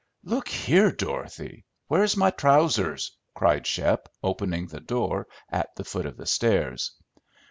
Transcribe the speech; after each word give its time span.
"Look 0.23 0.47
here, 0.47 0.89
Dorothy! 0.91 1.63
Where's 1.87 2.17
my 2.17 2.31
trousers?" 2.31 3.15
cried 3.35 3.67
Shep, 3.67 4.09
opening 4.23 4.65
the 4.65 4.79
door 4.81 5.27
at 5.47 5.69
the 5.75 5.83
foot 5.83 6.07
of 6.07 6.17
the 6.17 6.25
stairs. 6.25 6.93